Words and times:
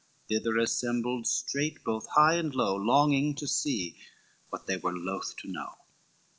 Thither 0.27 0.57
assembled 0.57 1.27
straight 1.27 1.83
both 1.83 2.07
high 2.15 2.33
and 2.33 2.55
low, 2.55 2.75
Longing 2.75 3.35
to 3.35 3.47
see 3.47 3.95
what 4.49 4.65
they 4.65 4.77
were 4.77 4.97
loth 4.97 5.35
to 5.35 5.47
know. 5.47 5.75